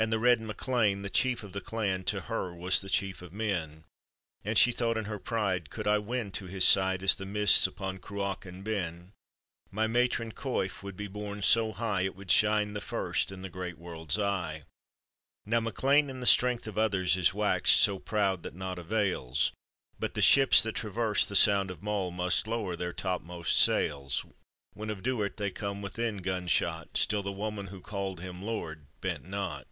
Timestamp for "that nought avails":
18.44-19.50